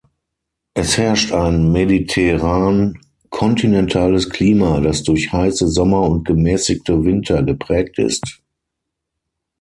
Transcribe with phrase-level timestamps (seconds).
[0.73, 8.41] Es herrscht ein mediterran-kontinentales Klima, dass durch heiße Sommer und gemäßigte Winter geprägt ist.